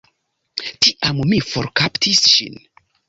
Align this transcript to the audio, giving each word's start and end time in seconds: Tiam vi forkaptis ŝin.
Tiam 0.85 1.21
vi 1.33 1.39
forkaptis 1.49 2.23
ŝin. 2.33 2.59